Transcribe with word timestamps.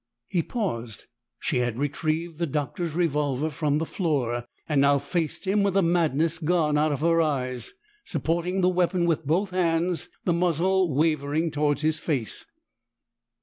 He 0.29 0.41
paused. 0.41 1.05
She 1.37 1.57
had 1.59 1.77
retrieved 1.77 2.39
the 2.39 2.47
Doctor's 2.47 2.93
revolver 2.95 3.51
from 3.51 3.77
the 3.77 3.85
floor, 3.85 4.47
and 4.67 4.81
now 4.81 4.97
faced 4.97 5.45
him 5.45 5.61
with 5.61 5.75
the 5.75 5.83
madness 5.83 6.39
gone 6.39 6.75
out 6.75 6.91
of 6.91 7.01
her 7.01 7.21
eyes, 7.21 7.73
supporting 8.03 8.61
the 8.61 8.67
weapon 8.69 9.05
with 9.05 9.27
both 9.27 9.51
hands, 9.51 10.09
the 10.25 10.33
muzzle 10.33 10.91
wavering 10.91 11.51
toward 11.51 11.81
his 11.81 11.99
face. 11.99 12.47